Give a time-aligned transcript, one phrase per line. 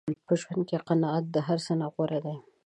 [0.25, 2.35] په ژوند کې قناعت د هر څه نه غوره دی.